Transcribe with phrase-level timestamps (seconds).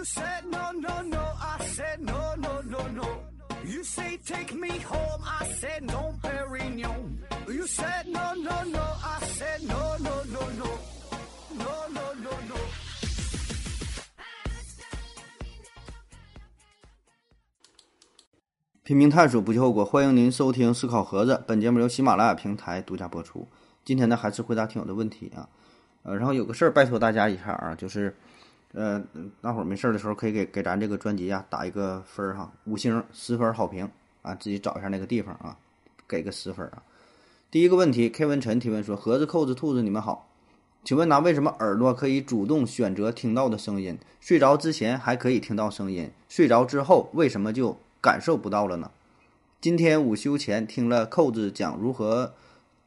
[0.00, 3.20] You said no, no, no, I said no, no, no, no.
[3.66, 7.18] You say take me home, I said no, Perignon.
[7.46, 10.70] You said no, no, no, I said no, no, no, no.
[11.52, 12.56] No, no, no, no.
[18.82, 19.84] 拼命探索，不计后果。
[19.84, 23.46] 欢迎您收听《思考盒子》，本节目由喜马拉雅平台独家播出。
[23.84, 25.46] 今天呢，还是回答听友的问题啊。
[26.04, 28.16] 呃，然后有个事儿拜托大家一下啊，就是，
[28.72, 29.02] 呃，
[29.40, 33.90] 大伙儿没事儿的时候可以给给咱这个专辑啊打一个分儿哈，五星十分好评
[34.22, 35.56] 啊，自己找一下那个地方啊，
[36.06, 36.82] 给个十分啊。
[37.50, 40.28] 第一个问题，K 文晨提问说：盒子、扣子、兔子，你们好，
[40.84, 43.98] 请问呢，为什么耳朵可以主动选择听到的声音？
[44.20, 48.92] 睡着之前还可以听到声音，睡着之后为什么就感受不到了呢？
[49.60, 52.32] 今天午休前听了扣子讲如何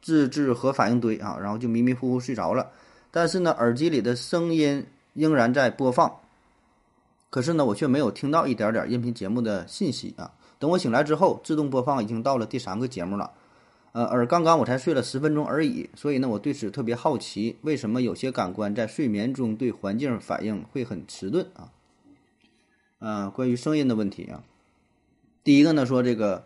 [0.00, 2.70] 自制核反应堆啊，然后就迷迷糊糊睡着了。
[3.10, 6.20] 但是呢，耳机里的声音仍然在播放，
[7.30, 10.32] 可是呢，我却没有听到一点点音频节目的信息啊。
[10.58, 13.30] 等我醒来之后，自动播放已经到了第三个节目了，
[13.92, 21.70] 呃，而刚刚我才睡了十分钟而已，所以呢，我对此特别好奇，为什么有些感官在睡眠中对环境反应会很迟钝啊？
[23.00, 24.42] 呃，关于声音的问题啊，
[25.42, 26.44] 第一个呢，说这个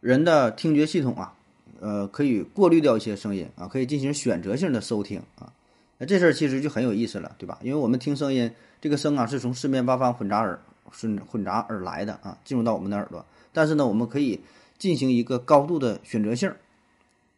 [0.00, 1.34] 人的听觉系统啊，
[1.80, 5.52] 呃，可以过滤掉一些声音啊，可以进行选择性的收听啊。
[5.98, 7.58] 那这事儿其实就很有意思了，对吧？
[7.62, 13.24] 因为我们听声音，这个声啊是从四面八方混杂而混混杂而来的啊，进入到我们的耳朵。
[13.52, 14.40] 但是呢，我们可以
[14.76, 16.52] 进行一个高度的选择性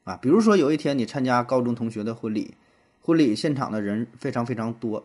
[0.03, 2.55] 啊，比如说有一天你参加高中同学的婚礼，
[3.01, 5.05] 婚礼现场的人非常非常多，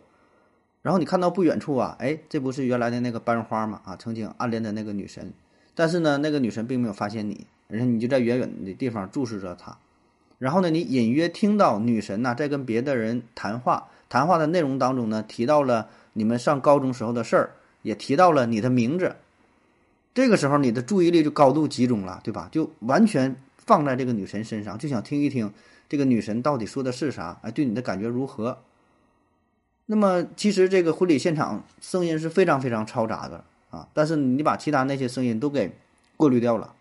[0.81, 3.81] 然后你看到不远处啊，哎，这不是原来的那个班花吗？
[3.85, 5.31] 啊，曾经暗恋的那个女神，
[5.75, 9.77] 但是呢，那个女神并没有发现你，而且你就在远远的地方注视着她。
[10.44, 19.15] 然后呢，你隐约听到女神呐、在跟别的人谈话，谈话的内容当中呢，提到了你们上高中时候的事儿，也提到了你的名字。
[20.14, 22.49] 这个时候，你的注意力就高度集中了，对吧？
[22.52, 25.49] 就完全放在这个女神身上，就想听一听
[25.87, 28.58] 这个女神到底说的是啥，哎，对你的感觉如何？
[29.86, 35.71] 那么，其实这个婚礼现场声音是非常非常嘈杂的啊，但是你把其他那些声音都给
[36.17, 36.73] 过滤掉了，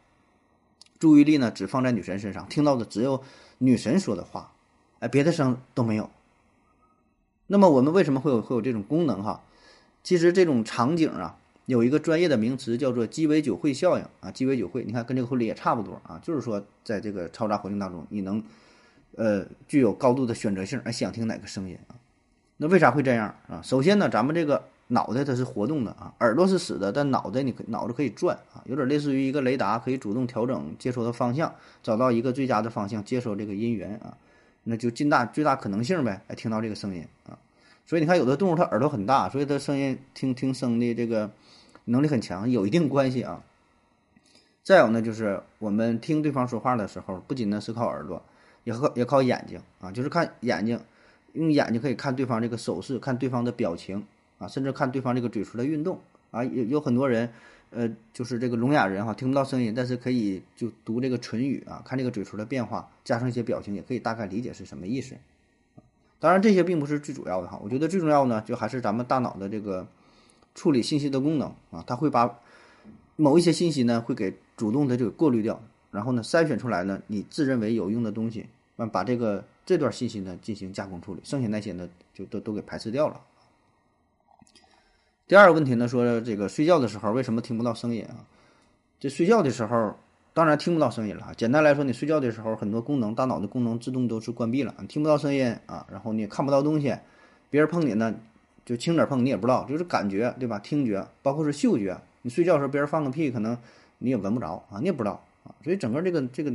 [0.99, 3.23] 注意力呢只放在女神身上，听到的只有
[3.63, 4.53] 女神说的话，
[4.99, 6.11] 哎，别的声都没有。
[7.47, 9.45] 那么我们为什么会有会有这种功能哈？
[10.03, 18.43] 其实这种场景啊，有一个专业的名词叫做鸡尾酒会效应啊，鸡尾酒会，你看跟这个婚礼也差不多啊，就是说在这个嘈杂环境当中，你能
[19.15, 21.95] 呃具有高度的选择性，哎，想听哪个声音啊？
[22.57, 23.63] 那为啥会这样啊？
[23.63, 34.17] 首先呢，咱们这个脑袋它是活动的啊，耳朵是死的，但脑袋你可脑子可以转啊，有点类似于一个雷达，可以主动调整接收的方向，找到一个最佳的方向接收这个音源啊，
[34.65, 37.39] 那就尽大最大可能性呗，哎，听到这个声音啊。
[37.87, 41.31] 所以你看，有的动物它耳朵很大，所以它声音听听声的这个
[41.87, 43.43] 能力很强，有一定关系啊。
[44.63, 48.23] 再有呢，就是我们听对方说话的时候，不仅呢是靠耳朵，
[48.65, 50.79] 也靠也靠眼睛啊，就是看眼睛，
[51.33, 54.07] 用眼睛可以看对方这个手势，看对方的表情
[54.43, 56.01] 啊，甚至看对方这个嘴唇的运动
[56.33, 56.45] 啊。
[56.45, 57.31] 有有很多人，
[57.71, 65.15] 呃，就是这个聋哑人哈，听不到声音，但是可以就读这个唇语啊，看这个嘴唇的变化，加上一些表情，也可以大概理解是什么意思。
[66.19, 67.61] 当然，这些并不是最主要的哈。
[67.65, 69.87] 我觉得最重要呢，就还是咱们大脑的这个
[70.55, 72.39] 处理信息的功能啊，它会把
[73.17, 75.61] 某一些信息呢，会给主动的就给过滤掉，
[75.91, 83.21] 然后呢，筛选出来呢，你自认为有用的东西，啊，把这个这段信息呢进行加工处理，剩下那些呢就都都给排斥掉了。
[85.33, 88.21] 第二个问题呢，说这个睡觉的时候为什么听不到声音啊？
[89.01, 89.97] 这睡觉的时候。
[90.35, 91.33] 当然听不到声音了！
[91.37, 96.95] 简单来说，你睡觉的时候，很多功能，大脑的功能自动都是关闭了，你听不到声音啊，然后你也看不到东西，
[97.49, 98.15] 别人碰你呢，
[98.67, 100.59] 就轻点碰你也不知道，就是感觉对吧？
[100.59, 103.57] 听觉，包括是嗅觉，你睡觉的时候别人放个屁，可能
[103.99, 106.53] 你也闻不着啊，你也不知道啊，所以整个这个这个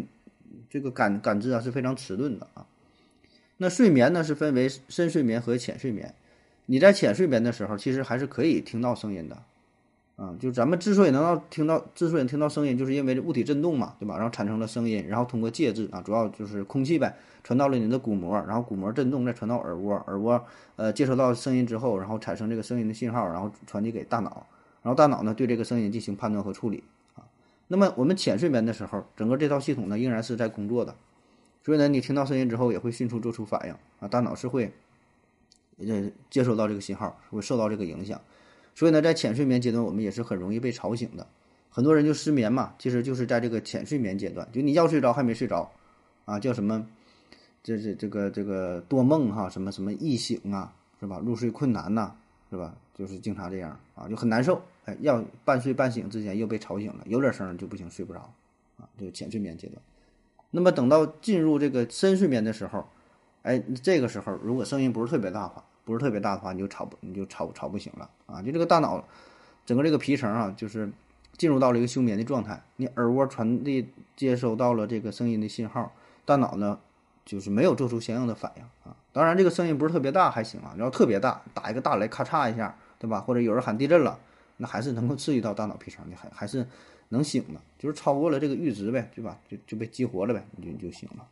[0.69, 2.65] 这个感感知啊是非常迟钝的啊。
[3.57, 6.15] 那睡眠呢是分为深睡眠和浅睡眠，
[6.67, 9.41] 你在浅睡眠的时候，其实还是可以听到声音的。
[10.17, 14.15] 啊，就咱们之所以能到听到，之所以听到声音，就是因为物体振动嘛，对吧？
[14.15, 20.43] 然后产生了声音，然后通过介质啊，主要就是空气呗，传到了你的鼓膜，然后鼓膜振动，再传到耳蜗，耳蜗
[20.75, 24.47] 呃接收到声音之后，然后产生这个声音的信号，然后传递给大脑，
[24.81, 26.83] 然后大脑呢对这个声音进行判断和处理
[27.13, 27.21] 啊。
[27.67, 30.95] 那么我们浅睡眠的时候，整个这套系统呢仍然是在工作的，
[31.63, 34.73] 所以呢你听到声音之后也会迅速做出反应啊，大脑是会
[35.77, 38.19] 呃接收到这个信号，会受到这个影响。
[38.75, 41.25] 所以呢，在浅睡眠阶段，我们也是很容易被吵醒的。
[41.69, 45.71] 很多人就失眠嘛，其实就是在这个浅睡眠阶段，就你要睡着还没睡着，
[46.25, 46.85] 啊，叫什么？
[47.63, 51.19] 这这这个这个多梦哈，什么什么易醒啊，是吧？
[51.23, 52.13] 入睡困难呐，
[52.49, 52.75] 是吧？
[52.95, 58.33] 就是经常这样啊，就很难受，哎，要半睡半醒之间又被吵醒了，有点声就不行，睡不着
[58.77, 59.81] 啊，就浅睡眠阶段。
[60.49, 62.87] 那么等到进入这个深睡眠的时候，
[63.47, 69.03] 哎，这个时候如果声音不是特别大的话，不是特别大的话，你就吵不你就吵吵不醒了啊，就这个大脑
[69.65, 70.91] 整个这个皮层啊，就是
[71.37, 75.93] 进入到了一个休眠的状态，你耳蜗传递接收到了这个声音的信号，
[76.25, 76.79] 大脑呢
[77.25, 78.95] 就是没有做出相应的反应啊。
[79.13, 82.75] 当然这个声音不是特别大还行啊，然后特别大，打一个大雷咔嚓一下。
[82.99, 83.21] 对吧？
[83.21, 84.17] 或者有人喊地震了，
[84.57, 86.65] 那还是能够刺激到大脑皮层的，还还是
[87.09, 89.37] 能醒的，就是超过了这个阈值呗，对吧？
[89.47, 91.23] 就就被激活了呗，你就你就醒了。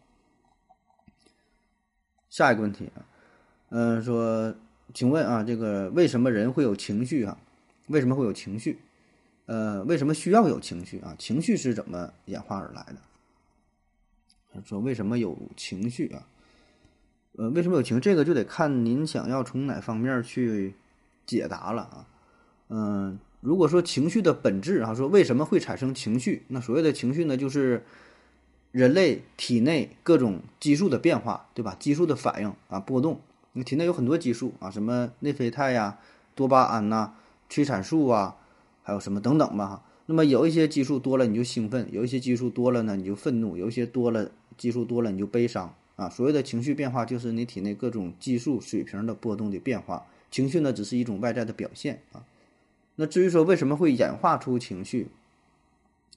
[2.36, 3.00] 下一个问题啊，
[3.70, 4.54] 嗯，说，
[4.94, 7.38] 请问啊，这个为什么人会有情绪啊？
[7.88, 8.78] 为什么会有情绪？
[9.46, 11.16] 呃，为什么需要有情绪啊？
[11.18, 12.86] 情绪是怎么演化而来
[14.52, 14.62] 的？
[14.66, 16.28] 说为什么有情绪啊？
[17.38, 18.02] 呃，为什么有情？
[18.02, 20.76] 这个就得看您想要从哪方面去。
[21.26, 22.08] 解答了啊，
[22.70, 26.44] 嗯，如果说情绪的本质啊，说为什么会产生情绪？
[26.50, 27.84] 那所谓的情绪呢，就是
[28.76, 31.78] 人类体内各种激素的变化，对吧？
[31.80, 33.22] 激素的反应啊，波动。
[33.54, 35.98] 你体内有很多激素啊，什么内啡肽呀、
[36.36, 37.14] 多巴胺呐、
[37.50, 38.36] 催产素啊，
[38.84, 39.82] 还有什么等等吧。
[40.08, 46.10] 那么有一些激素多了你就兴奋，有一些激素多了呢你就愤怒，有一些多了激素多了你就悲伤啊。
[46.10, 50.06] 所谓的情绪变化，就是你体内各种激素水平的波动的变化。
[50.30, 52.26] 情绪呢，只是一种外在的表现啊。
[52.98, 55.08] 那至于说为什么会演化出情绪，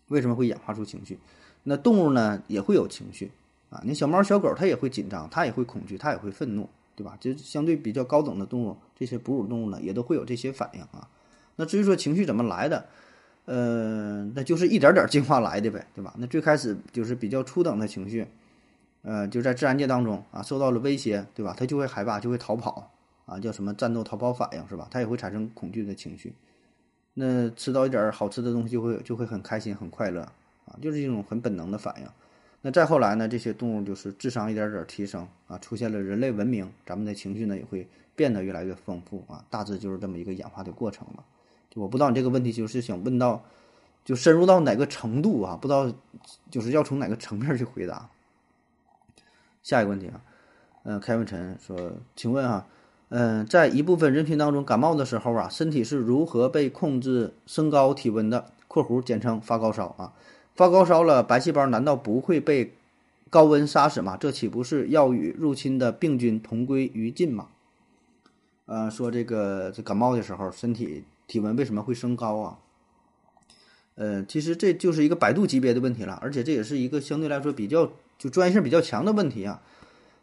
[0.08, 1.20] 为什么会演化出情绪？
[1.68, 3.30] 那动物呢也会有情绪
[3.68, 3.80] 啊。
[3.84, 7.16] 你小猫小狗它也会紧张，它也会恐惧，它也会愤怒，对吧？
[7.20, 11.08] 就相对比较高等的动物，这些哺乳动物呢也都会有这些反应啊。
[11.56, 12.86] 那至于说情绪怎么来的，
[13.44, 16.14] 呃，那就是一点点进化来的呗，对吧？
[16.18, 18.26] 那最开始就是比较初等的情绪，
[19.02, 21.54] 呃，就在自然界当中啊，受到了威胁，对吧？
[21.56, 22.90] 它就会害怕，就会逃跑。
[23.28, 24.88] 啊，叫什么战斗逃跑反应是吧？
[24.90, 26.32] 它也会产生恐惧的情绪。
[27.12, 30.26] 那吃到一点好吃的东西就会就会很开心很快乐
[30.68, 32.06] 啊，就是一种很本能的反应。
[32.60, 39.44] 那再后来呢，这些动物就是智商一点点提升啊，出现了人类文明，咱们的情绪呢也会变得越来越丰富啊。
[39.48, 41.22] 大致就是这么一个演化的过程嘛。
[41.70, 43.42] 就我不知道你这个问题就是想问到，
[44.04, 45.56] 就深入到哪个程度啊？
[45.60, 45.92] 不知道
[46.50, 48.08] 就是要从哪个层面去回答。
[49.62, 50.20] 下一个问题啊，
[50.82, 52.66] 嗯，开文晨说，请问啊。
[53.10, 60.12] 嗯，在一部分人群当中，感冒的时候啊，身体是如何被控制升高体温的？（括弧简称发高烧啊，
[60.58, 62.72] 发高烧了，白细胞难道不会被
[63.30, 64.16] 高温杀死吗？
[64.16, 67.46] 这岂不是要与入侵的病菌同归于尽吗？）
[68.66, 72.58] 呃，说这个这感冒的时候，身体体温为什么会升高啊？
[73.94, 77.88] 呃，其实这就是一个百度级别的问题了，而且这也是一个相对来说比较
[78.18, 79.62] 就专业性比较强的问题啊。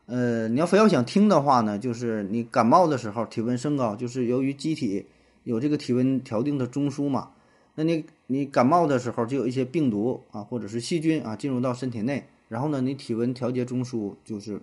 [0.08, 5.06] 呃，你要非要想听的话呢，就是你感冒的时候体温升高，就是由于机体
[5.46, 7.32] 有这个体温调定的中枢嘛。
[7.76, 14.60] 那你你感冒的时候就有一些病毒啊，或者是细菌啊进入到身体内，然后呢，你体温调节中枢就是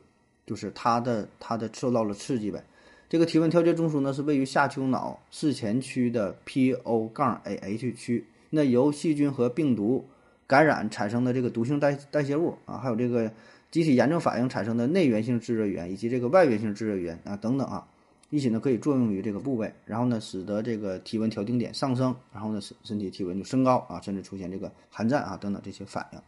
[0.46, 2.62] 就是它的它的受到了刺激呗。
[3.08, 10.04] 这个体温调节中枢呢是位于下丘脑视前区的 P O 杠 A H 区，那由细菌和病毒
[10.46, 13.32] 感染产生的这个毒性代代谢物啊，还有这个。
[13.72, 17.88] 机体炎症反应产生的内源性致热源以及这个外源性致热源啊等等啊，
[18.32, 26.18] 一起呢可以作用于这个部位，然后呢使得这个体温调定点上升，然后呢身身体体温就升高啊，甚至出现这个寒战啊等等这些反应。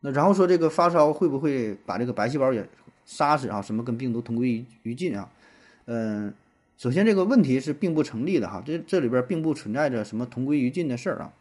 [0.00, 2.64] 那然后说这个发烧会不会把这个白细胞也
[3.04, 3.60] 杀死啊？
[3.60, 5.28] 什么跟病毒同归于于尽啊？
[5.86, 6.32] 嗯，
[6.78, 11.32] 首先这个问题是并不成立的哈，这这里边并不存在着什么同归于尽的事儿啊。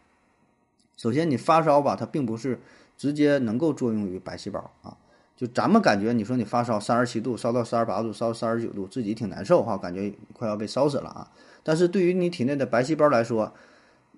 [0.97, 2.59] 首先你发烧吧，它并不是。
[2.95, 4.95] 直接能够作用于白细胞啊，
[5.43, 11.29] 就咱们感觉，你说你发烧三十七度，烧到三十八度，烧三十九度，自己挺难受哈，感觉快要被烧死了啊。
[11.63, 13.51] 但是对于你体内的白细胞来说，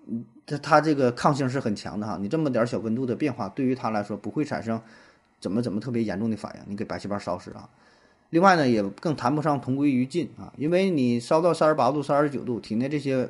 [0.06, 2.16] 嗯，它它这个抗性是很强的哈。
[2.22, 4.80] 你这么点小温度的变化，对于它来说不会产生
[5.40, 7.68] 怎么怎么特别严重的反应，你给白细胞烧死啊。
[8.30, 13.28] 另外呢，也更谈不上同归于尽啊，因为你烧到三十八度、三十九度，体内这些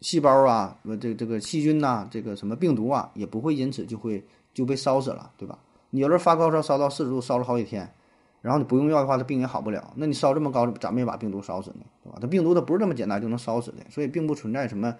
[0.00, 4.20] 细胞啊，这个这个细菌呐，这个什么病毒啊，也不会因此就会。
[4.54, 5.58] 就被烧死了，对吧？
[5.94, 7.92] 你有人发高烧，烧到四十度，烧了好几天，
[8.40, 9.92] 然后你不用药的话，这病也好不了。
[9.96, 11.84] 那你烧这么高，咋没把病毒烧死呢？
[12.02, 12.18] 对吧？
[12.18, 14.96] 它病毒它不是这么简单就能烧死的，所以并不存在什么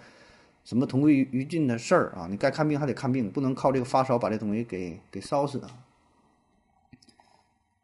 [0.64, 2.26] 什么同归于尽的事儿啊。
[2.28, 5.70] 你该看病还得看病，不能靠这个发烧把这东西给给烧死啊。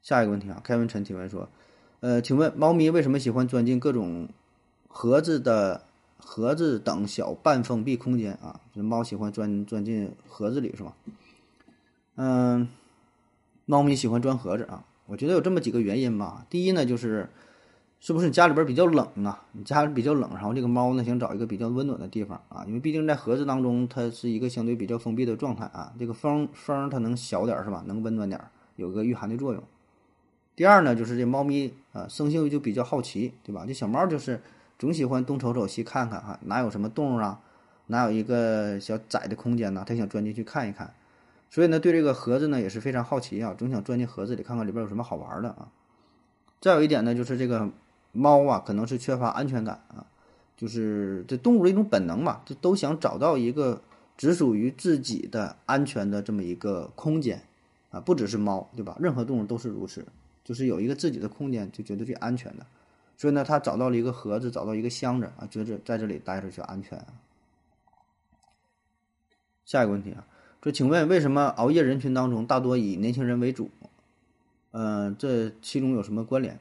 [0.02, 1.48] 下一个问题啊，开文陈提问说，
[2.00, 4.28] 呃，请问猫咪为什么喜欢钻进各种
[4.86, 5.82] 盒子的
[6.18, 8.60] 盒子等小半封闭空间啊？
[8.74, 10.94] 这猫喜欢钻钻进盒子里是吧？
[12.16, 12.68] 嗯，
[13.70, 16.46] 猫咪喜欢钻盒子啊，我觉得有这么几个原因吧。
[16.48, 17.28] 第一呢，就是，
[18.00, 19.44] 是不是你家里边比较冷啊？
[19.52, 27.84] 你家里比较冷，然后这个猫呢想找一个比较温暖的地方啊，因为毕竟在盒子当中它是一个相对比较封闭的状态啊，这个风风它能小点是吧？
[27.86, 28.40] 能温暖点，
[28.76, 29.62] 有个御寒的作用。
[30.56, 33.64] 第二呢，就是这猫咪啊，生性就比较好奇，对吧？
[33.66, 34.40] 这小猫就是
[34.78, 37.38] 总喜欢东瞅瞅西看看哈，哪有什么洞啊？
[37.88, 39.84] 哪有一个小窄的空间呢？
[39.86, 40.94] 它想钻进去看一看。
[41.50, 45.70] 所以呢，对这个盒子呢也是非常好奇啊，总想钻进盒子里看看里边有什么好玩的啊。
[46.60, 47.70] 再有一点呢，就是这个
[48.12, 50.04] 猫啊，可能是缺乏安全感啊，
[50.56, 53.80] 就是这动物的一种本能嘛，就都想找到一个
[54.16, 57.42] 只属于自己的安全的这么一个空间
[57.90, 58.96] 啊，不只是猫，对吧？
[59.00, 60.04] 任何动物都是如此，
[60.44, 62.66] 就是有一个自己的空间，就觉得最安全的。
[63.16, 67.06] 所以呢，他找到了一个盒子，找到一个箱子啊，觉得在这里待着就安全啊。
[69.64, 70.26] 下一个问题啊。
[70.60, 73.70] 说，请问为什么熬夜人群当中大多以年轻人为主？
[74.72, 76.58] 嗯，这其中有什么关联？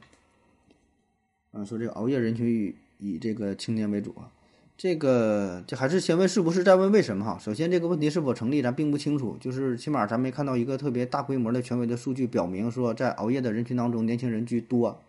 [1.52, 4.30] 嗯，说这个熬夜人群以以这个青年为主啊，
[4.78, 7.40] 这个这还是先问是不是，再问为什么哈。
[7.40, 15.02] 首先这个问题是否成立，咱并不清楚，就是起码咱没看到一个特别大规模的权威的数据表明说，在熬夜的人群当中，年轻人居多，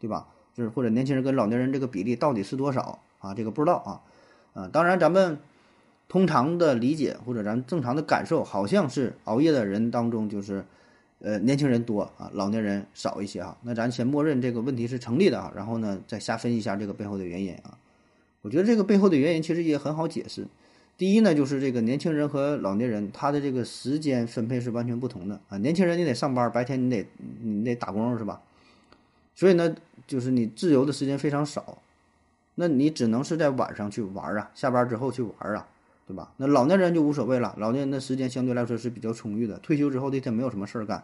[0.00, 0.26] 对吧？
[0.52, 3.32] 就是或者年轻人跟老年人这个比例到底是多少啊？
[3.34, 4.02] 这个不知道啊。
[4.60, 5.38] 啊，当然咱们。
[6.12, 10.62] 通常的理解或者咱正常的感受，好像是熬夜的人当中就是，
[11.20, 13.56] 呃，年轻人多啊，老年人少一些哈。
[13.62, 17.78] 那咱先默认这个问题是成立的啊，然后呢再瞎分析一下这个背后的原因啊。
[18.42, 20.46] 我觉得这个背后的原因其实也很好解释。
[20.98, 25.56] 第一呢，就是这个年轻人和老年人他的这个时间分配是完全不同的啊。
[25.56, 27.06] 年轻人你得上班，白天你得
[27.40, 28.42] 你得打工是吧？
[29.34, 29.74] 所以呢，
[30.06, 31.78] 就是你自由的时间非常少，
[32.56, 35.66] 那你只能是在晚上去玩啊，下班之后去玩啊。
[36.12, 36.30] 对吧？
[36.36, 39.56] 那老年人就无所谓了，老年人的时间相对来说是比较充裕的。
[39.60, 41.02] 退休之后的一天没有什么事儿干，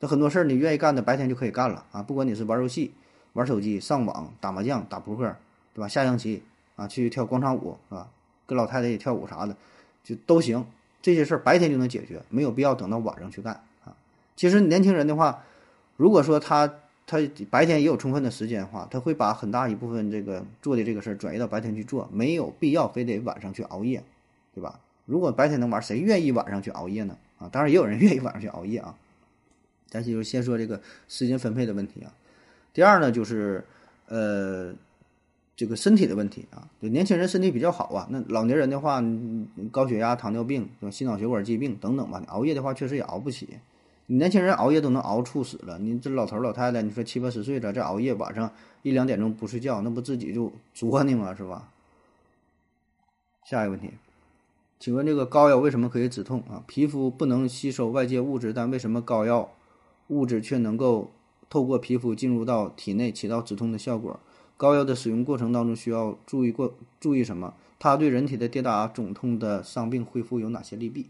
[0.00, 2.02] 那很多事儿你愿意干的白天就可以干了啊。
[2.02, 2.92] 不管你是玩游戏、
[3.32, 5.34] 玩手机、上网、打麻将、打扑克，
[5.72, 5.88] 对吧？
[5.88, 6.42] 下象棋
[6.76, 8.10] 啊，去跳广场舞，是吧？
[8.44, 9.56] 跟老太太也跳舞啥的，
[10.02, 10.66] 就都行。
[11.00, 13.96] 这些事儿白天就能解决，没有必要等到晚上去干啊。
[14.36, 15.42] 其实年轻人的话，
[15.96, 16.70] 如果说他
[17.06, 17.18] 他
[17.50, 24.02] 白天也有充分的时间的话，他会把很大一部分这个做的这个事儿转移到白天去做，没有必要非得晚上去熬夜。
[24.54, 24.80] 对吧？
[25.04, 27.18] 如果白天能玩，谁愿意晚上去熬夜呢？
[27.38, 28.96] 啊，当然也有人 愿意晚上去熬夜啊。
[29.88, 32.12] 咱就先说这个时间分配的问题啊。
[32.72, 33.64] 第二呢，就是
[34.08, 34.74] 呃，
[35.54, 36.68] 这个身体的问题啊。
[36.80, 39.02] 就年轻人身体比较好啊，那老年人的话，
[39.70, 42.18] 高血压、糖尿病、心脑血管疾病等等吧。
[42.18, 43.58] 你熬夜的话，确实也熬不起。
[44.06, 51.34] 你年轻人熬夜都能熬猝死了，你这老头老太太，你说七八十岁了，这熬夜晚上一两点钟不睡觉，那不自己就作呢吗？
[51.34, 51.68] 是吧？
[53.44, 53.90] 下一个问题。
[54.84, 56.62] 请问这个膏药为什么可以止痛啊？
[56.66, 59.50] 皮肤不能吸收外界物质，但为什么膏药
[60.08, 61.10] 物质却能够
[61.48, 64.20] 透过皮肤进入到体内，起到止痛的效果？
[64.58, 67.54] 膏药的使用过程当中需要注意过注意什么？
[67.78, 71.06] 它对人体的跌打、肿痛的伤病恢复有哪些利弊？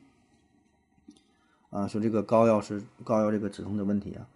[1.70, 4.28] 啊，说这个膏药是膏药这个止痛的问题啊。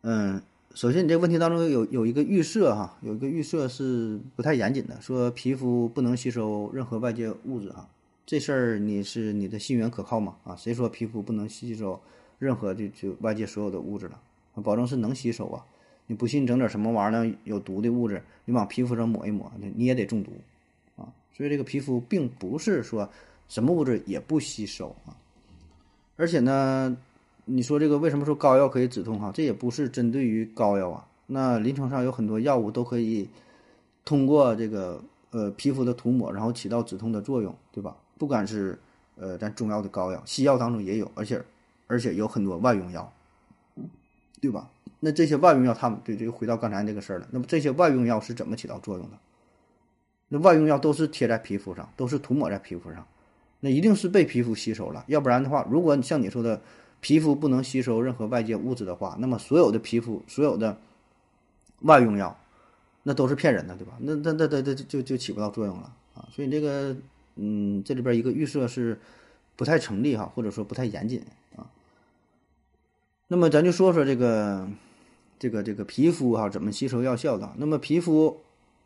[0.00, 0.40] 嗯，
[0.72, 7.86] 首先你这问题当中有有一个预设哈，有一个预设是不太严谨的，说皮肤不能吸收任何外界物质哈。
[8.28, 10.36] 这事儿你是你的信源可靠吗？
[10.44, 11.98] 啊，谁说皮肤不能吸收
[12.38, 14.20] 任何就就外界所有的物质了？
[14.62, 15.64] 保证是能吸收啊！
[16.06, 20.32] 你不信整点什么玩意儿有毒的物质，你往皮肤上抹一抹，你也得中毒
[20.98, 21.08] 啊！
[21.32, 23.08] 所以这个皮肤并不是说
[23.48, 25.16] 什么物质也不吸收啊。
[26.16, 26.94] 而且呢，
[27.46, 29.32] 你说这个为什么说膏药可以止痛哈？
[29.32, 31.08] 这也不是针对于膏药啊。
[31.26, 33.26] 那临床上有很多药物都可以
[34.04, 37.96] 通过这个呃皮肤的涂抹，然后起到止痛的作用，对吧？
[38.18, 38.78] 不管是，
[39.16, 41.40] 呃，咱中药的膏药、西药当中也有，而且，
[41.86, 43.12] 而且有很多外用药，
[44.40, 44.68] 对吧？
[45.00, 47.28] 那这些外用药，他们对这个回到刚才那个事儿了。
[47.30, 49.16] 那么这些外用药是怎么起到作用的？
[50.28, 53.06] 那外用药都是贴在皮肤上，都是涂抹在皮肤上，
[53.60, 55.04] 那一定是被皮肤吸收了。
[55.06, 56.60] 要不然的话，如果像你说的，
[57.00, 60.76] 皮肤不能吸收任何外界物质的话，那么所有的皮肤、所有的
[61.82, 62.36] 外用药，
[63.04, 63.92] 那都是骗人的，对吧？
[64.00, 66.28] 那那那那那就就起不到作用了啊！
[66.32, 66.96] 所以这个。
[67.40, 68.98] 嗯，这里边一个预设是
[69.54, 71.22] 不太成立哈，或者说不太严谨
[71.56, 71.70] 啊。
[73.28, 74.68] 那么咱就说说这个
[75.38, 77.52] 这个这个皮肤哈怎么吸收药效的？
[77.56, 78.40] 那么皮肤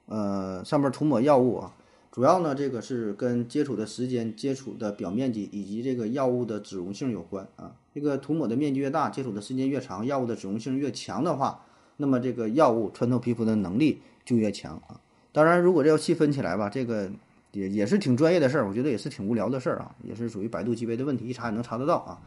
[0.07, 1.75] 呃上面涂抹药物啊，
[2.11, 7.75] 主要呢这个是跟接触的时间、接触的表面积以及这个药物的脂溶性有关啊。
[7.95, 11.65] 这个涂抹的面积越大，接触的时间越长，药物的脂溶性越强的话，
[11.97, 15.01] 那么这个药物穿透皮肤的能力就越强啊。
[15.33, 17.11] 当然，如果这要细分起来吧，这个。
[17.53, 22.21] 也也是挺专业的事儿，我觉得也是挺无聊的事儿啊，也是属于百度级别的问题，一查也能查得到啊。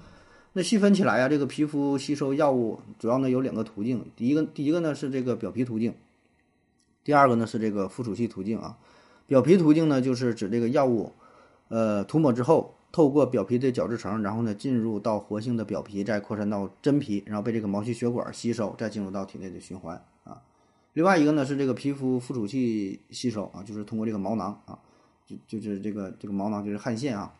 [0.53, 5.93] 那细分起来啊，这个皮肤吸收药物主要呢有两个途径，第一个第一个呢是这个表皮途径，
[7.03, 8.77] 第二个呢是这个附属系途径啊，
[9.27, 11.11] 表皮途径呢就是指这个药物，
[11.67, 20.41] 呃，涂抹之后，透过表皮的角质层，然后呢进入到活性的表皮，再扩散到真皮，然后被这个毛细血管吸收，再进入到体内的循环啊。
[20.93, 24.79] 另外一个呢是这个皮肤附属器吸收啊，就是通过这个毛囊啊，
[25.25, 27.33] 就就是这个这个毛囊就是汗腺啊，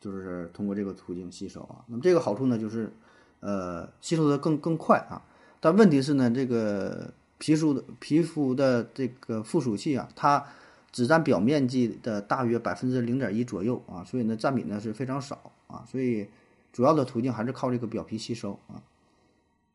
[0.00, 1.84] 就是通过这个途径吸收啊。
[1.86, 2.92] 那么这个好处呢就是，
[3.40, 5.22] 呃，吸收的更更快啊。
[5.60, 7.12] 但问题是呢，这个。
[7.40, 10.44] 皮肤的皮肤的这个附属器啊，它
[10.90, 16.26] 只占表面积的大约百分之零点一左右啊，所以呢占比呢是非常少啊，所以
[16.72, 18.82] 主要的途径还是靠这个表皮吸收啊。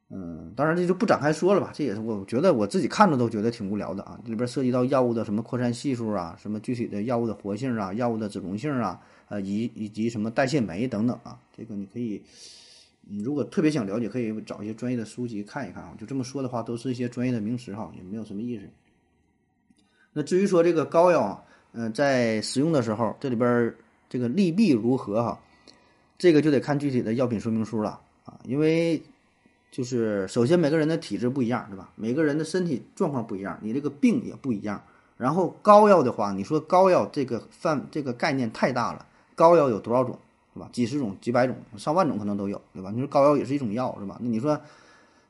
[0.10, 12.22] 嗯，当然这就不展开说了吧，这也是我觉得我自己看着都觉得挺无聊的啊，里边涉及到药物的什么扩散系数啊，什么具体的药物的活性啊，药物的脂溶性啊，呃以以及什么代谢酶等等啊，这个你可以。
[13.06, 15.94] 你如果特别想了解，可以找一些专业的书籍看一看啊。
[16.00, 18.64] 就这么说的话，都是一些专业的名词哈，也没有什么意思。
[20.14, 21.44] 那至于说这个膏药啊，
[21.74, 23.76] 嗯，在使用的时候，这里边
[24.08, 25.38] 这个利弊如何哈，
[26.18, 28.40] 这个就得看具体的药品说明书了啊。
[28.46, 29.04] 因为
[29.74, 31.90] 就是首先每个人的体质不一样，对吧？
[31.96, 34.80] 每个人的身体状况不一样，你这个病也不一样。
[35.18, 39.04] 然后膏药的话，你说膏药这个范这个概念太大了，
[39.34, 40.20] 膏药有多少种？
[40.54, 40.70] 是吧？
[40.72, 42.92] 几十种、几百种、上万种可能都有，对吧？
[42.94, 44.16] 你说膏药也是一种药，是吧？
[44.22, 44.62] 那你说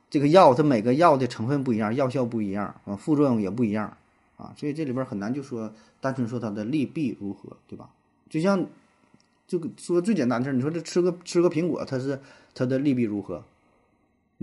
[0.10, 3.96] 这个药，它每个药的成分不一样，药效不一样啊，副作用也不一样
[4.36, 5.72] 啊，所以这里边很难就说
[6.02, 7.90] 单纯说它的利弊如何，对吧？
[8.30, 8.66] 就像
[9.48, 12.20] 就说最简单的事儿，你说这吃个吃个苹果，它是
[12.54, 13.42] 它的利弊如何？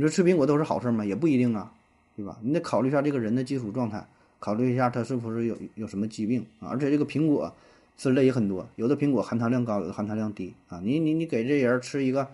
[0.01, 1.05] 你说吃苹果都是好事吗？
[1.05, 1.71] 也不一定啊，
[2.17, 2.39] 对吧？
[2.41, 4.03] 你得考虑一下这个人的基础状态，
[4.39, 7.53] 考虑一下他是不是有有什么疾病啊，而且这个苹果。
[7.99, 10.81] 分类也很多，有的苹果含糖量高，有的含糖量低啊。
[10.83, 12.27] 你你你给这人吃一个，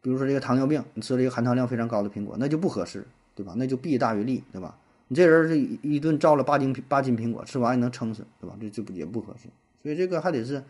[0.00, 3.52] 比如说这个糖尿病，你吃了一个含糖量非常高的苹果，那就不合适，对吧？
[3.56, 4.78] 那就弊大于利，对吧？
[5.08, 8.56] 你这人是一顿照了八斤八斤苹果，吃完也能撑死，对吧？
[8.60, 9.48] 这这也不合适。
[9.82, 10.62] 所以这个还得是，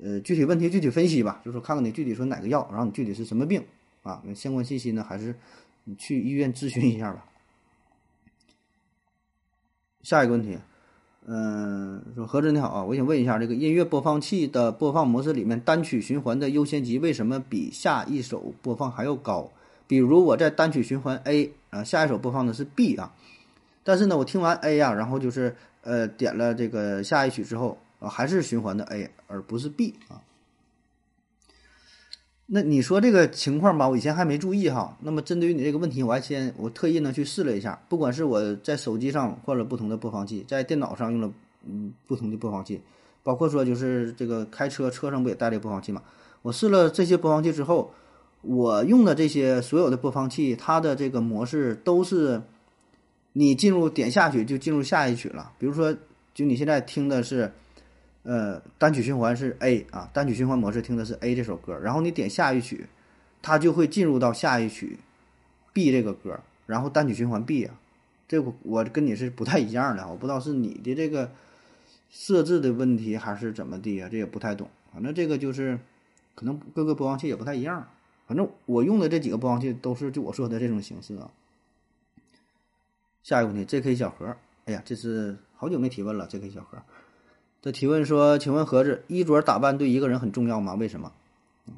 [0.00, 3.60] 呃，具体问题具体分析吧，就是说看看你具体说哪个药，然后你具体是什么病
[4.04, 4.22] 啊？
[4.24, 5.34] 那相关信息呢，还是
[5.82, 7.26] 你去医院咨询一下吧。
[10.02, 10.56] 下一个问题。
[11.26, 19.50] 嗯，说何子你好啊，我想问一下，这个音乐播放器的播放模式里面，单曲循环的优先级为什么比下一首播放还要高？
[19.86, 23.14] 比如我在单曲循环 A 啊，下一首播放的是 B 啊，
[23.82, 30.20] 但是呢，我听完 A 呀，然后就是呃点了这个下一曲之后啊，还是循环的 A 而不是 B 啊。
[32.46, 34.94] 那你说这个情况吧，我以前还没注意哈。
[35.00, 41.32] 那么针对于你这个问题，我还先我特意呢去试了一下，不管是我在手机上换了不同的播放器，在电脑上用了
[41.66, 42.82] 嗯不同的播放器，
[43.22, 46.02] 包括说就是这个开车车上不也带这个播放器嘛？
[46.42, 47.90] 我试了这些播放器之后，
[48.42, 52.42] 我用的这些所有的播放器，它的这个模式都是
[53.32, 55.50] 你进入点下去就进入下一曲了。
[55.58, 55.96] 比如说，
[56.34, 57.50] 就你现在听的是。
[58.24, 62.86] 呃，单曲循环是 A 啊，单曲循环模式听的是 A 这首歌，然后你点下一曲，
[63.40, 64.98] 它就会进入到下一曲
[65.72, 67.74] B 这个歌，然后单曲循环 B 啊，
[68.26, 71.30] 这我跟你是不太一样的，我不知道是你的这个
[72.10, 74.70] 设置的问题还是怎么地啊，这也不太懂。
[74.92, 75.78] 反正这个就是
[76.34, 77.88] 可能各个播放器也不太一样，
[78.26, 81.30] 反正我用的这几个播放器都是就我说的这种形式啊。
[83.22, 83.94] 下一个问题，J.K.
[83.94, 84.34] 小何，
[84.64, 86.48] 哎呀，这是好久没提问了，J.K.
[86.48, 86.78] 小何。
[87.64, 90.74] 的提问说：“请问盒子，衣着打扮对一个人很重要吗？
[90.74, 91.10] 为什么？”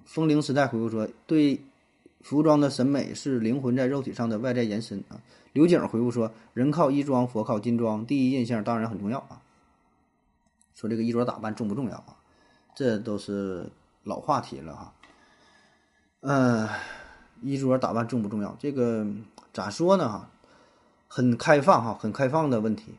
[0.04, 1.60] 风铃时代回复说：“对，
[2.22, 5.22] 服装的审美是灵魂在肉体上的外在延伸啊。”
[5.54, 9.40] 刘景回复说：“人靠衣装，佛靠金装，第一印象当然很重要啊。”
[10.74, 12.18] 说这个衣着打扮重不重要啊？
[12.74, 13.70] 这都是
[14.02, 14.92] 老话题了哈。
[16.22, 16.68] 嗯，
[17.42, 18.56] 衣着打扮重不重要？
[18.58, 19.06] 这个
[19.52, 20.08] 咋说呢？
[20.08, 20.28] 哈，
[21.06, 22.92] 很开放哈，很开放的问题。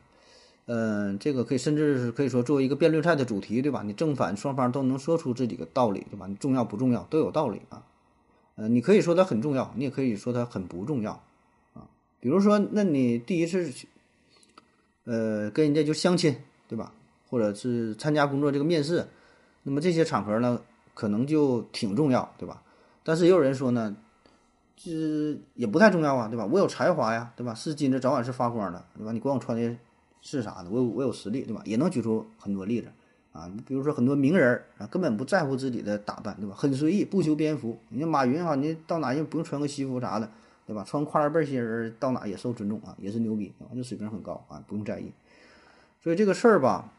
[0.70, 3.82] 嗯，这个可以甚至是可以说作为一个辩论赛的主题，对吧？
[3.82, 6.26] 你正反双方都能说出这几个道理，对吧？
[6.26, 7.82] 你重要不重要都有道理啊。
[8.56, 11.12] 呃，你可以说它很重要，你也可以说它很不重要
[11.72, 11.88] 啊。
[12.20, 13.72] 比如说，那你第一次
[15.04, 16.36] 呃跟人家就相亲，
[16.68, 16.92] 对吧？
[17.30, 19.08] 或者是参加工作这个面试，
[19.62, 20.60] 那么这些场合呢，
[20.92, 22.62] 可能就挺重要，对吧？
[23.02, 23.96] 但是也有人说呢，
[24.76, 24.90] 这
[25.54, 26.44] 也不太重要啊，对吧？
[26.44, 27.54] 我有才华呀，对吧？
[27.54, 29.12] 是金子早晚是发光的，对吧？
[29.12, 29.74] 你管我穿的。
[30.20, 30.70] 是啥的？
[30.70, 31.62] 我有我有实力，对吧？
[31.64, 32.88] 也能举出很多例子
[33.32, 33.50] 啊。
[33.66, 36.54] 比如说很多名人啊，根本不在乎自己的打扮，对吧？
[36.56, 37.78] 很随意，不修边幅。
[37.88, 40.30] 你像马云哈，你到哪也不用穿个西服啥的，
[40.66, 40.84] 对吧？
[40.84, 45.12] 穿跨栏背心儿到哪也受尊重啊，也是牛逼啊，这水平很高啊，不用在意。
[46.02, 46.92] 所以这个事儿吧，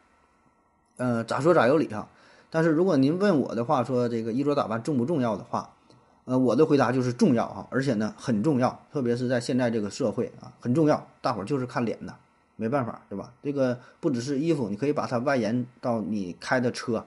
[0.96, 2.08] 呃，咋说咋有理哈。
[2.50, 5.74] 但是如果您问我的话，说这个衣着打扮重不重要的话，
[6.24, 11.06] 呃，我的回答就是重要哈，而且呢很重要，特别是在现在这个社会啊，很重要。
[11.20, 12.14] 大伙儿就是看脸的。
[12.60, 13.32] 没办法，对吧？
[13.42, 17.02] 这个不只是衣服，你可以把它外延到你开的车，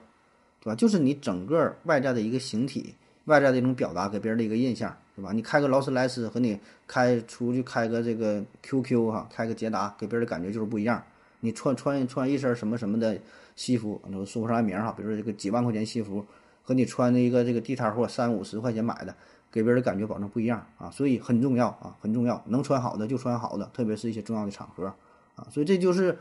[0.60, 0.74] 对吧？
[0.74, 5.30] 就是你整个外在的一个形体，外在的一种表达，给别人的一个印象，对吧？
[5.32, 11.00] 你开个劳斯莱斯和你开出去开个这个 QQ 哈，开个捷达，给别人的感觉就是不一样。
[11.38, 13.16] 你穿穿穿一身什么什么的
[13.54, 16.26] 西服，那说不上来名哈，比如说这个几万块钱西服，
[16.64, 19.14] 和你穿的一个这个地摊货三五十块钱买的。
[19.52, 22.42] 给别人的感觉保证不一样啊，所以很重要啊，很重要。
[22.48, 24.92] 能穿好的就穿好的，特别是一些重要的场合
[25.36, 25.46] 啊。
[25.50, 26.18] 所以这就是，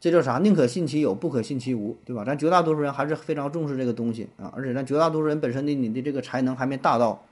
[0.00, 0.38] 这叫啥？
[0.38, 2.24] 宁可信其有，不可信其无，对吧？
[2.24, 4.52] 咱绝大多数人还是非常重视这个东西啊。
[4.54, 7.24] 而且咱绝大多数人本身的你的这个才能还没大到，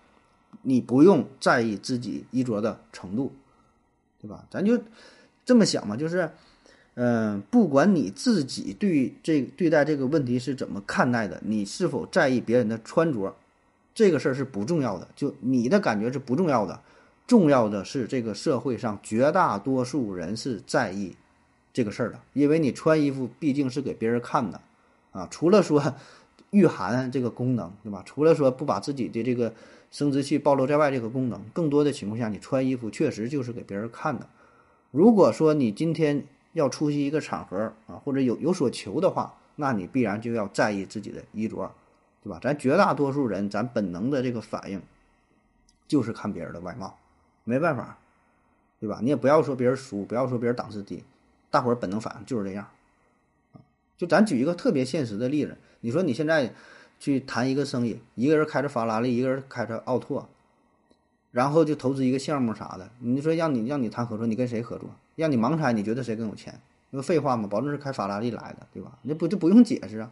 [0.63, 3.33] 你不用在意自己衣着的程度，
[4.21, 4.45] 对吧？
[4.51, 4.79] 咱就
[5.45, 6.31] 这么想嘛，就是，
[6.95, 13.35] 嗯，不管你自己对这对待这个问题是怎么看待的，你是否在意别人的穿着？
[13.95, 16.79] 这个事儿是不重要的，就你的感觉是不重要的，
[17.27, 21.17] 重要的是这个社会上绝大多数人是在意
[21.73, 24.61] 这个事儿的，因为你穿衣服毕竟是给别人看的，
[25.13, 25.95] 啊，除了说
[26.51, 28.03] 御寒这个功能，对吧？
[28.07, 29.53] 除了说不把自己的这个
[29.91, 34.29] 生殖器暴露在外这个功能，更多的情况下，你穿衣服确实就是给别人看的。
[34.91, 41.73] 如果说你今天要出席一个场合啊，或者有有所求的话，那你必然就要在意自己的衣着。
[42.23, 42.41] 对吧？
[42.43, 44.83] 咱绝大多数人，咱本能的这个反应，
[45.87, 46.99] 就是看别人的外貌，
[47.49, 47.97] 没办法，
[48.81, 48.99] 对吧？
[49.01, 51.05] 你也不要说别人输，不要说别人档次低，
[51.49, 52.67] 大伙儿本能反应就是这样。
[53.97, 56.53] 就咱举一个特别现实的例子，你说你现在
[56.99, 60.29] 去谈一个生意，一个人开着法拉利，一个人开着奥拓，
[61.31, 64.91] 然后就投资一个项目啥的，你说让你让你谈合作，你跟谁合作？
[65.15, 66.61] 让你盲猜，你觉得谁更有钱？
[66.91, 68.99] 那废话嘛，保证是开法拉利来的，对吧？
[69.03, 70.11] 那不就不用解释啊？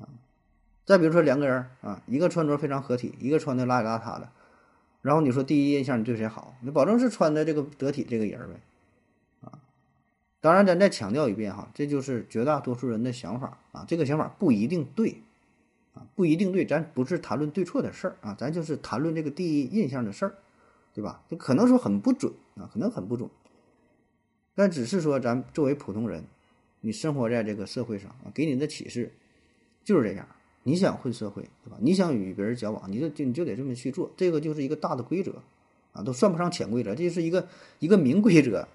[0.00, 0.06] 啊。
[0.84, 4.28] 再比如说两个人啊，一个穿着非常合体，一个穿的邋里邋遢的，
[5.06, 6.56] 然后你说第一印象你对谁好？
[6.62, 8.60] 你保证是穿的这个得体这个人呗，
[9.42, 9.60] 啊，
[10.40, 15.22] 当然咱再强调一遍哈，这就是绝大多数人的想法啊，这个想法不一定对，
[15.94, 20.34] 啊，不一定对，咱不是谈论对错的事儿啊，咱就是谈论这个第一印象的事儿，
[20.92, 21.22] 对吧？
[21.30, 23.30] 就可能说很不准啊，可能很不准，
[24.56, 26.24] 但只是说咱作为普通人，
[26.80, 29.12] 你生活在这个社会上啊，给你的启示
[29.84, 30.26] 就是这样。
[30.66, 31.76] 你想混社会，对吧？
[31.80, 35.40] 你想与别人交往，你就就你就得这么去做，这个就是一个大的规则，
[35.92, 37.46] 啊，都算不上潜规则，这就是一个
[37.78, 38.66] 一个明规则，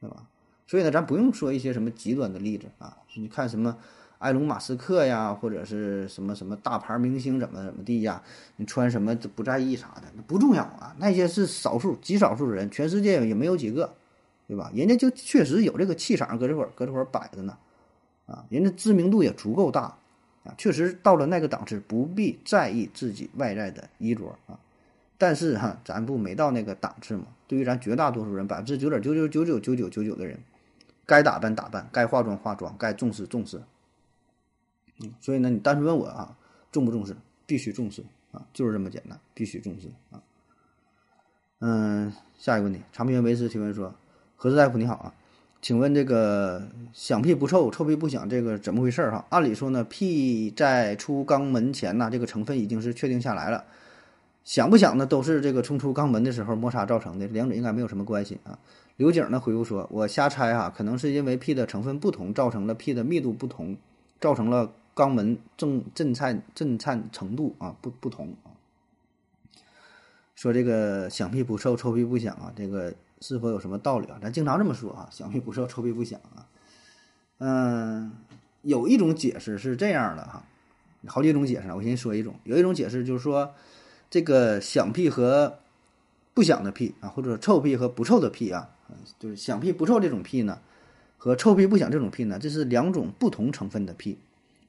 [0.00, 0.28] 对吧？
[0.68, 3.76] 所以呢，咱不用说一些什么极端的例子啊，你看什么
[4.18, 8.22] 埃隆·马斯克呀，或者是什么什么大牌明星怎么怎么地呀，
[8.58, 13.92] 你穿什么不在意啥的，那不重要啊，那些是少数极少数人，全世界也没有几个，
[14.46, 14.70] 对吧？
[14.72, 17.58] 人家就确实有这个气场，搁这会儿搁这会儿摆着呢，
[18.26, 19.98] 啊，人家知名度也足够大。
[20.44, 24.60] 啊，确实到了那个档次，不必在意自己外在的衣着啊。
[25.16, 27.26] 但是哈，咱不没到那个档次嘛。
[27.46, 30.38] 对于咱绝大多数人，百分之九点九九九九九九九九的人，
[31.06, 33.62] 该打扮打扮，该化妆化妆，该重视重视。
[35.00, 36.36] 嗯，所以呢，你单纯问我啊，
[36.70, 37.16] 重不重视？
[37.46, 40.22] 必须重视啊，就是这么简单，必须重视啊。
[41.60, 43.94] 嗯，下一个问题，长篇维持提问说：
[44.36, 45.14] 何志大夫你好啊。
[45.64, 49.24] 请问这个响屁不臭，臭屁不响，这个怎么回事儿哈？
[49.30, 53.64] 按理说呢，屁在出肛门前呢，这个成分已经是确定下来了，
[54.44, 58.58] 响不响呢，都是这个冲出肛门的时候摩擦造成的，两者应该没有什么关系啊。
[58.98, 63.74] 刘景呢回复说，我瞎猜哈，可能是因为屁的成分不同，造成了屁的密度不同，
[64.20, 68.52] 造成了肛门震震颤震颤程度啊不不同啊。
[70.34, 72.92] 说这个响屁不臭，臭屁不响啊，这个。
[73.26, 74.18] 是否有什么道理啊？
[74.20, 76.44] 咱经常这么说啊，响屁不臭，臭屁不响啊。
[77.38, 78.12] 嗯，
[78.60, 80.44] 有一种解释是这样的哈，
[81.06, 82.34] 好几种解释，我先说一种。
[82.44, 83.54] 有一种解释就是说，
[84.10, 85.58] 这个响屁和
[86.34, 88.68] 不响的屁啊，或者臭屁和不臭的屁啊，
[89.18, 90.58] 就是响屁不臭这种屁呢，
[91.16, 94.18] 和臭屁不响这种屁呢，这是两种不同成分的屁。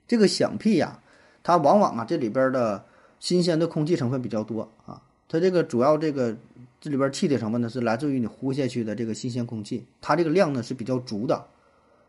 [0.08, 1.02] 这个响屁呀，
[1.44, 2.86] 它往往啊这里边的
[3.20, 6.38] 新鲜的空气成分比较多啊，它这个主要这个。
[6.86, 11.48] 这里边气体成分呢是来自于你呼下去的这个新鲜空气，它这个量呢是比较足的，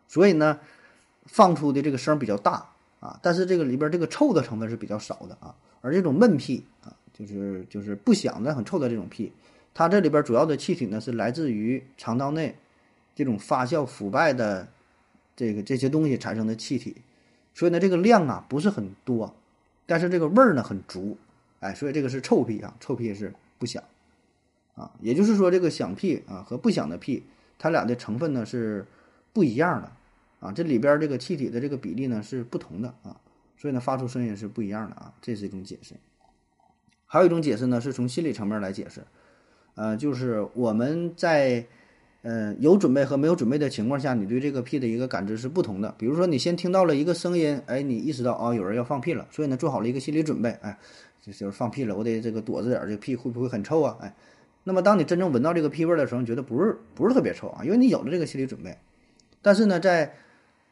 [0.07, 0.59] 所以呢
[1.25, 2.63] 放出的这个声比较大
[2.99, 3.19] 啊。
[3.23, 5.55] 但是这个里边这个臭的成分是比较少的啊。
[5.81, 9.33] 而这种闷屁啊，就是就是不响的很臭的这种屁，
[9.73, 12.55] 它这里边主要的气体呢是来自于肠道内
[13.15, 14.67] 这种发酵腐败的
[15.35, 16.95] 这个这些东西产生的气体，
[17.55, 19.35] 所以呢这个量啊不是很多，
[19.87, 21.17] 但是这个味儿呢很足，
[21.61, 23.83] 哎，所以这个是臭屁啊，臭屁是不响。
[24.77, 27.23] 啊，也就是说，这个响屁啊和不响的屁，
[27.57, 28.85] 它俩的成分呢是
[29.33, 29.91] 不一样的
[30.39, 33.17] 啊，这里边这个气体的这个比例呢是不同的啊，
[33.57, 35.95] 所以呢发出声音是不一样的啊，这是一种解释。
[37.07, 39.01] 还有一种解释呢是从心理层面来解释，
[39.75, 41.65] 呃，就是我们在
[42.21, 45.95] 呃有准备和没有准备的情况下，你对这个屁的一个感知是不同的。
[45.97, 50.77] 比如说你先听到了一个声音，哎，你意识到啊有人要放屁了，所以呢做好了一个心理准备，哎，
[51.23, 53.97] 就是放屁了，我得这个躲着点，这个屁会不会很臭啊？
[54.01, 54.13] 哎，
[54.67, 58.77] 那么当你真正闻到这个屁味儿的时候，你觉得不是不是特别臭啊，因为你有了这个心理准备。
[59.41, 60.13] 但是呢，在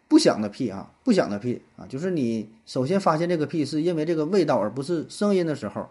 [0.10, 5.90] 不响的屁啊，不响的屁啊，就是你首先发现这个屁是因为这个味道而不是声音的时候，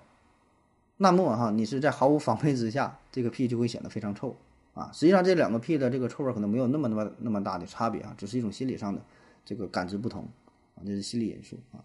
[0.99, 4.37] 那么哈，你是在毫无防备之下，这个屁就会显得非常臭
[4.75, 4.91] 啊。
[4.93, 9.01] 实际上这两个屁的这个臭味可能没有那么那么那么大的差别啊，只是一种心理上的
[9.47, 10.29] 这个感知不同
[10.75, 11.81] 啊，这是心理因素啊。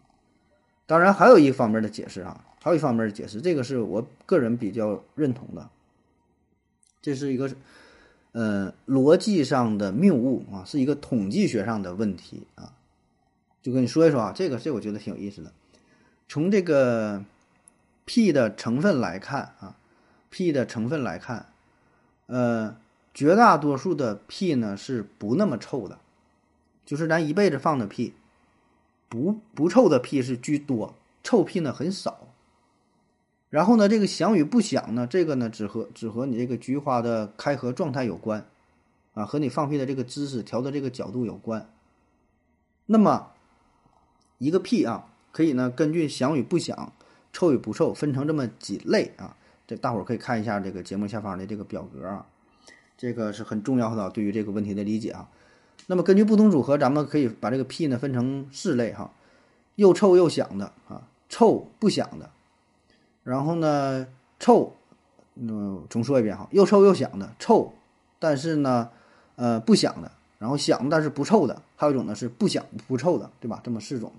[0.85, 5.69] 当然还有一方面的解释啊，还有一方面的解释，这个是我个人比较认同的，
[7.01, 7.49] 这是一个。
[8.31, 12.73] 呃，逻辑上的谬误啊，是一个统计学上的问题啊。
[13.59, 15.51] 就跟你说一说啊，这个这我觉得挺有意思的。
[16.27, 17.25] 从这个
[18.05, 19.75] 屁的成分来看啊，
[20.29, 21.47] 屁的成分来看，
[22.27, 22.77] 呃，
[23.15, 25.97] 绝大多数的屁呢是不那么臭的，
[26.85, 28.13] 就是咱一辈子放的屁，
[29.09, 32.27] 不不臭的屁是居多，臭屁呢很少。
[33.49, 38.45] 然后呢，这个响与不响呢，这个呢只和只和你这个菊花的开合状态有关，
[39.13, 41.67] 啊，和你放屁的这个姿势调的这个角度有关。
[42.85, 43.31] 那么，
[44.37, 46.93] 一个屁啊，可以呢根据响与不响、
[47.33, 49.35] 臭与不臭分成这么几类啊。
[49.65, 52.25] 这大伙儿可以看一下这个节目下方的这个表格啊，
[52.97, 55.29] 这个是很重要的对于这个问题的理解啊。
[55.87, 59.11] 那么根据不同组合，咱们可以把这个屁呢分成四类哈，
[59.75, 62.29] 又臭又响的啊，臭不响的。
[63.29, 64.07] 然后呢，
[64.39, 64.73] 臭，
[65.35, 67.71] 嗯，重说一遍哈，又臭又响的臭，
[68.17, 68.89] 但是呢，
[69.35, 73.61] 呃，不响的，然后响但是不臭的，还有一种呢是不响不臭的，对吧？
[73.63, 74.11] 这么四种。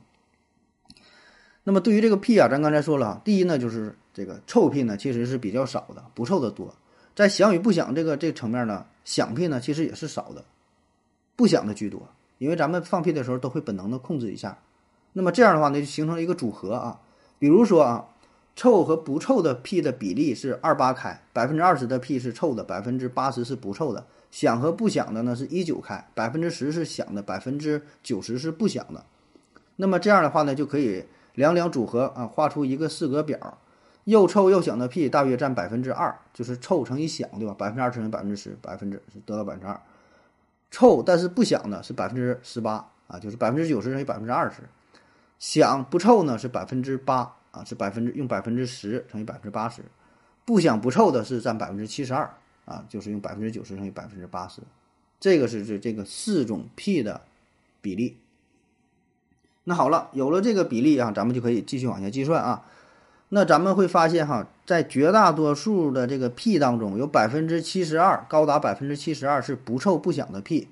[1.64, 6.72] 那么对于这个屁啊，咱刚才说了，第一呢就是这个臭屁呢其实是比较少的，不臭的多。
[7.16, 10.44] 在响与不响这个这层面呢，响屁呢其实也是少的，
[11.34, 12.00] 不响的居多。
[12.38, 14.56] 因为咱们放屁的时候都会本能的控制一下，
[15.14, 17.00] 那么这样的话呢就形成了一个组合啊，
[17.40, 18.06] 比如说啊。
[18.60, 24.04] 臭和不臭的屁的比例是二八开，百分之二十的屁是臭的，百分之八十是不臭的。
[24.30, 29.02] 响和不响的呢是一九开，百分之十是响的，百分之九十是不响的。
[29.76, 33.56] 那么这样的话呢，就可以两两组合啊，画出一个四格表。
[34.04, 37.54] 又臭又响的屁大约占百分之二，就是臭乘以响，对吧？
[37.54, 39.80] 百分之二乘以百分之十，百分之是得到百分之二。
[40.70, 44.64] 臭但是不响的是百分之十八啊，就是百分之九十乘以百分之二十。
[45.38, 47.36] 响不臭呢是百分之八。
[47.50, 49.82] 啊，是百分之用百分之十乘以百分之八十，
[50.44, 52.32] 不响不臭的是占百分之七十二
[52.64, 54.62] 啊，就是用百分之九十乘以百分之八十，
[55.18, 57.22] 这个是这这个四种屁的
[57.80, 58.16] 比例。
[59.64, 62.64] 那好了，有了这个比例啊，咱们就可以继续往下计算啊。
[63.28, 70.68] 那咱们会发现哈，在绝大多数的这个屁当中，有百分之七十二，高达百分之七十二是不臭不响的屁。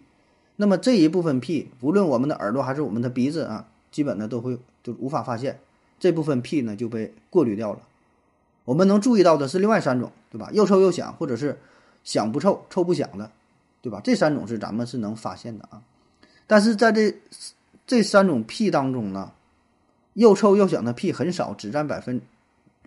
[0.57, 5.61] 那么这一部分屁，无论我们的耳朵还是我们的鼻子啊，基本呢都会就无法发现。
[5.99, 7.81] 这部分屁呢就被过滤掉了，
[8.65, 10.49] 我们能注意到的是另外三种，对吧？
[10.53, 11.59] 又臭又响，或者是
[12.05, 13.31] 响不臭、臭不响的，
[13.83, 14.01] 对吧？
[14.05, 15.83] 这三种是咱们是能发现的啊。
[16.47, 17.15] 但是在这
[17.87, 19.33] 这三种屁当中呢，
[20.15, 22.21] 又臭又响的屁很少，只占百分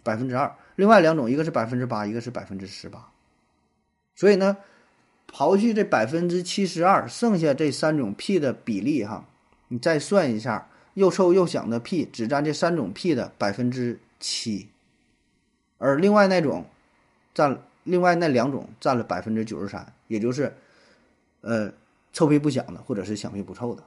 [0.04, 0.56] 百分之二。
[0.76, 3.10] 另外两种，一个是百分之八，一个是百分之十八。
[4.16, 4.58] 所以呢，
[5.30, 9.26] 刨去这百分之七十二，剩下这三种屁的比例哈，
[9.68, 10.70] 你再算一下。
[10.94, 14.70] 又臭又响的屁只占这三种屁的百分之七，
[15.78, 16.66] 而另外那种
[17.34, 20.54] 占另外那两种占了百分之九十三，也就是，
[21.42, 21.74] 呃，
[22.14, 23.84] 臭屁不响的或者是响屁不臭的。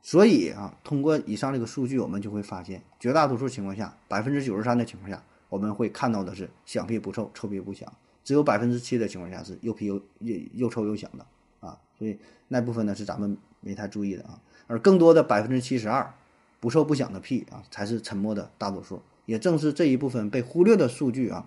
[0.00, 7.88] 所以啊，通过以上这个数据，我们就会发现，绝大多数情况下，百分之九十三的情况下，我们会看到的是响屁不臭，臭屁不响；
[8.22, 11.26] 只有百分之七的情况下是又屁又又又臭又响的
[11.66, 11.76] 啊。
[11.98, 14.40] 所以那部分呢是咱们没太注意的啊。
[14.68, 16.14] 而更多的百分之七十二
[16.60, 19.02] 不臭不响的屁啊，才是沉默的大多数。
[19.26, 21.44] 也正是这一部分被忽略的数据啊，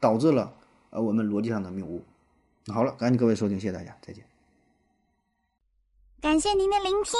[0.00, 0.52] 导致了
[0.90, 2.04] 呃我们逻辑上的谬误。
[2.66, 4.24] 好了，感谢各位收听，谢谢大家，再见。
[6.20, 7.18] 感谢您的聆听。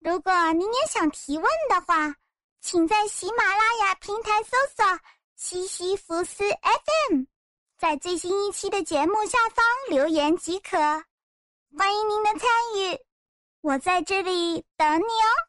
[0.00, 2.14] 如果您也想提问的话，
[2.60, 5.00] 请在喜马拉雅平台搜索
[5.36, 6.44] “西西弗斯
[7.10, 7.22] FM”，
[7.78, 10.76] 在最新一期的节目下方留言即可。
[10.76, 13.07] 欢迎您的参与。
[13.60, 15.47] 我在这里等你哦。